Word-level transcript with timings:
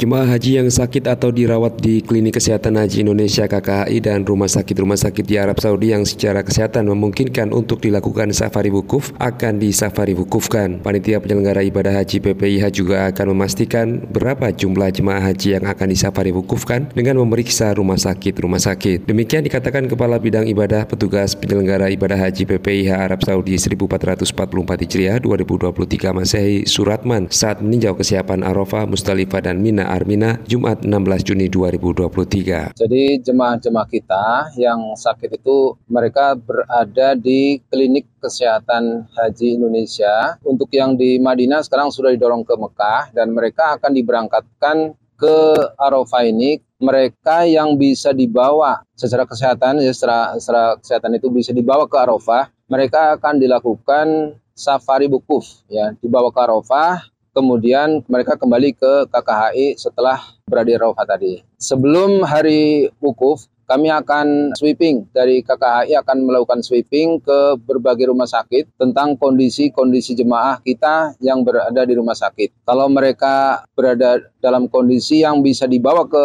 Jemaah 0.00 0.24
haji 0.32 0.56
yang 0.56 0.72
sakit 0.72 1.04
atau 1.04 1.28
dirawat 1.28 1.76
di 1.76 2.00
Klinik 2.00 2.40
Kesehatan 2.40 2.80
Haji 2.80 3.04
Indonesia 3.04 3.44
KKHI 3.44 4.00
dan 4.00 4.24
rumah 4.24 4.48
sakit-rumah 4.48 4.96
sakit 4.96 5.28
di 5.28 5.36
Arab 5.36 5.60
Saudi 5.60 5.92
yang 5.92 6.08
secara 6.08 6.40
kesehatan 6.40 6.88
memungkinkan 6.88 7.52
untuk 7.52 7.84
dilakukan 7.84 8.32
safari 8.32 8.72
wukuf 8.72 9.12
akan 9.20 9.60
di 9.60 9.68
safari 9.76 10.16
wukufkan. 10.16 10.80
Panitia 10.80 11.20
penyelenggara 11.20 11.60
ibadah 11.68 12.00
haji 12.00 12.16
PPIH 12.16 12.80
juga 12.80 13.12
akan 13.12 13.36
memastikan 13.36 14.00
berapa 14.08 14.48
jumlah 14.48 14.88
jemaah 14.88 15.20
haji 15.20 15.60
yang 15.60 15.68
akan 15.68 15.92
disafari 15.92 16.32
wukufkan 16.32 16.88
dengan 16.96 17.20
memeriksa 17.20 17.76
rumah 17.76 18.00
sakit-rumah 18.00 18.56
sakit. 18.56 19.04
Demikian 19.04 19.44
dikatakan 19.44 19.84
Kepala 19.84 20.16
Bidang 20.16 20.48
Ibadah 20.48 20.88
Petugas 20.88 21.36
Penyelenggara 21.36 21.92
Ibadah 21.92 22.16
Haji 22.16 22.48
PPIH 22.48 22.96
Arab 22.96 23.20
Saudi 23.20 23.60
1444 23.60 24.48
Hijriah 24.80 25.20
2023 25.20 26.16
Masehi 26.16 26.64
Suratman 26.64 27.28
saat 27.28 27.60
meninjau 27.60 27.92
kesiapan 28.00 28.48
Arafah, 28.48 28.88
Mustalifah 28.88 29.44
dan 29.44 29.60
Mina 29.60 29.89
Armina, 29.90 30.38
Jumat 30.46 30.86
16 30.86 31.26
Juni 31.26 31.50
2023. 31.50 32.78
Jadi 32.78 33.02
jemaah-jemaah 33.26 33.88
kita 33.90 34.54
yang 34.54 34.94
sakit 34.94 35.42
itu 35.42 35.74
mereka 35.90 36.38
berada 36.38 37.18
di 37.18 37.58
klinik 37.66 38.06
kesehatan 38.22 39.10
haji 39.10 39.58
Indonesia. 39.58 40.38
Untuk 40.46 40.70
yang 40.70 40.94
di 40.94 41.18
Madinah 41.18 41.66
sekarang 41.66 41.90
sudah 41.90 42.14
didorong 42.14 42.46
ke 42.46 42.54
Mekah 42.54 43.10
dan 43.10 43.34
mereka 43.34 43.74
akan 43.74 43.90
diberangkatkan 43.90 44.94
ke 45.20 45.36
Arafah 45.76 46.24
ini 46.24 46.56
mereka 46.80 47.44
yang 47.44 47.76
bisa 47.76 48.16
dibawa 48.16 48.80
secara 48.96 49.28
kesehatan 49.28 49.84
ya 49.84 49.92
secara, 49.92 50.40
secara 50.40 50.80
kesehatan 50.80 51.12
itu 51.20 51.28
bisa 51.28 51.52
dibawa 51.52 51.84
ke 51.84 51.96
Arafah 52.00 52.48
mereka 52.72 53.20
akan 53.20 53.36
dilakukan 53.36 54.32
safari 54.56 55.12
bukuf 55.12 55.60
ya 55.68 55.92
dibawa 56.00 56.32
ke 56.32 56.40
Arafah 56.40 57.09
kemudian 57.34 58.02
mereka 58.06 58.34
kembali 58.36 58.74
ke 58.74 59.06
KKHI 59.10 59.78
setelah 59.78 60.18
berada 60.46 60.68
di 60.68 60.74
Arafah 60.76 61.06
tadi. 61.06 61.32
Sebelum 61.56 62.26
hari 62.26 62.90
wukuf, 62.98 63.46
kami 63.70 63.86
akan 63.86 64.50
sweeping 64.58 65.06
dari 65.14 65.46
KKHI 65.46 65.94
akan 66.02 66.26
melakukan 66.26 66.58
sweeping 66.58 67.22
ke 67.22 67.54
berbagai 67.62 68.10
rumah 68.10 68.26
sakit 68.26 68.74
tentang 68.74 69.14
kondisi-kondisi 69.14 70.18
jemaah 70.18 70.58
kita 70.58 71.14
yang 71.22 71.46
berada 71.46 71.86
di 71.86 71.94
rumah 71.94 72.18
sakit. 72.18 72.66
Kalau 72.66 72.90
mereka 72.90 73.62
berada 73.78 74.18
dalam 74.42 74.66
kondisi 74.66 75.22
yang 75.22 75.38
bisa 75.38 75.70
dibawa 75.70 76.02
ke 76.10 76.24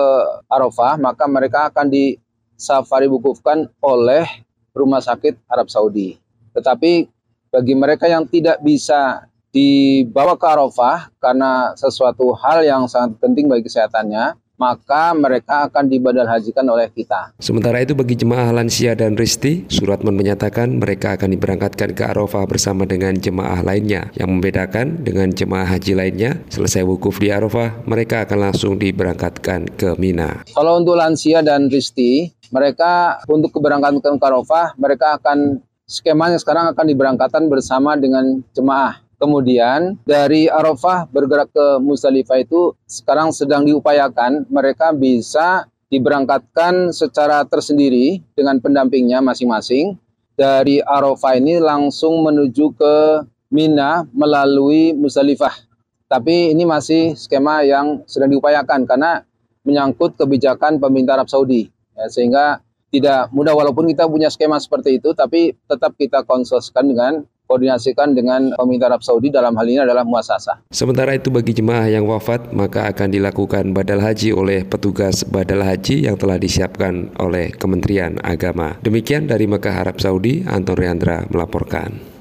Arafah, 0.49 0.97
maka 0.97 1.30
mereka 1.30 1.69
akan 1.69 1.85
di 1.85 2.17
safari 2.58 3.05
wukufkan 3.05 3.69
oleh 3.77 4.25
rumah 4.73 5.05
sakit 5.05 5.45
Arab 5.45 5.69
Saudi. 5.69 6.17
Tetapi 6.58 7.05
bagi 7.53 7.73
mereka 7.77 8.09
yang 8.09 8.25
tidak 8.25 8.58
bisa 8.65 9.21
dibawa 9.56 10.36
ke 10.36 10.44
Arafah 10.44 11.08
karena 11.23 11.72
sesuatu 11.80 12.36
hal 12.36 12.67
yang 12.67 12.92
sangat 12.92 13.16
penting 13.23 13.48
bagi 13.48 13.64
kesehatannya, 13.72 14.36
maka 14.56 15.11
mereka 15.16 15.67
akan 15.67 15.88
dibadal 15.88 16.28
hajikan 16.28 16.64
oleh 16.67 16.88
kita. 16.92 17.36
Sementara 17.39 17.83
itu 17.83 17.92
bagi 17.92 18.16
jemaah 18.16 18.52
lansia 18.56 18.95
dan 18.95 19.16
risti, 19.16 19.67
Suratman 19.67 20.16
menyatakan 20.16 20.80
mereka 20.80 21.16
akan 21.16 21.31
diberangkatkan 21.36 21.92
ke 21.95 22.03
Arafah 22.03 22.44
bersama 22.48 22.88
dengan 22.88 23.16
jemaah 23.16 23.64
lainnya. 23.64 24.11
Yang 24.16 24.30
membedakan 24.31 25.03
dengan 25.03 25.31
jemaah 25.31 25.67
haji 25.67 25.94
lainnya, 25.95 26.39
selesai 26.52 26.83
wukuf 26.88 27.20
di 27.20 27.31
Arafah, 27.31 27.83
mereka 27.88 28.23
akan 28.28 28.52
langsung 28.52 28.80
diberangkatkan 28.80 29.76
ke 29.76 29.95
Mina. 30.00 30.44
Kalau 30.52 30.80
untuk 30.80 31.00
lansia 31.00 31.44
dan 31.44 31.67
risti, 31.67 32.31
mereka 32.52 33.20
untuk 33.28 33.52
keberangkatan 33.56 34.00
ke 34.00 34.23
Arafah, 34.23 34.76
mereka 34.80 35.20
akan 35.20 35.59
skemanya 35.86 36.39
sekarang 36.42 36.72
akan 36.73 36.86
diberangkatkan 36.89 37.44
bersama 37.45 37.94
dengan 37.94 38.42
jemaah 38.58 39.05
Kemudian 39.25 39.97
dari 40.05 40.45
Arafah 40.45 41.09
bergerak 41.09 41.49
ke 41.49 41.81
Musdalifah 41.81 42.45
itu 42.45 42.77
sekarang 42.85 43.33
sedang 43.33 43.65
diupayakan 43.65 44.45
mereka 44.53 44.93
bisa 44.93 45.65
diberangkatkan 45.89 46.93
secara 46.93 47.41
tersendiri 47.41 48.21
dengan 48.37 48.61
pendampingnya 48.61 49.25
masing-masing. 49.25 49.97
Dari 50.37 50.77
Arafah 50.77 51.41
ini 51.41 51.57
langsung 51.57 52.21
menuju 52.21 52.77
ke 52.77 53.25
Mina 53.49 54.05
melalui 54.14 54.93
Musdalifah. 54.93 55.58
Tapi 56.05 56.53
ini 56.53 56.61
masih 56.61 57.17
skema 57.17 57.65
yang 57.65 58.05
sedang 58.05 58.30
diupayakan 58.30 58.85
karena 58.85 59.25
menyangkut 59.65 60.21
kebijakan 60.21 60.77
pemerintah 60.77 61.17
Arab 61.17 61.33
Saudi. 61.33 61.65
Ya, 61.97 62.05
sehingga 62.14 62.61
tidak 62.93 63.33
mudah 63.33 63.58
walaupun 63.58 63.89
kita 63.89 64.05
punya 64.05 64.30
skema 64.30 64.61
seperti 64.61 65.02
itu 65.02 65.17
tapi 65.17 65.58
tetap 65.65 65.97
kita 65.97 66.21
konsultasikan 66.21 66.85
dengan 66.85 67.25
koordinasikan 67.50 68.14
dengan 68.14 68.54
pemerintah 68.54 68.94
Arab 68.94 69.02
Saudi 69.02 69.33
dalam 69.33 69.58
hal 69.58 69.66
ini 69.66 69.82
adalah 69.82 70.06
muasasa. 70.06 70.61
Sementara 70.70 71.17
itu 71.17 71.33
bagi 71.33 71.58
jemaah 71.58 71.89
yang 71.89 72.06
wafat 72.06 72.54
maka 72.54 72.89
akan 72.89 73.10
dilakukan 73.10 73.73
badal 73.73 74.02
haji 74.02 74.33
oleh 74.36 74.61
petugas 74.67 75.26
badal 75.26 75.66
haji 75.66 76.06
yang 76.06 76.17
telah 76.20 76.38
disiapkan 76.38 77.14
oleh 77.17 77.50
Kementerian 77.56 78.22
Agama. 78.22 78.78
Demikian 78.86 79.26
dari 79.26 79.50
Mekah 79.50 79.82
Arab 79.88 79.98
Saudi, 79.98 80.45
Anton 80.45 80.78
Riandra 80.78 81.26
melaporkan. 81.30 82.14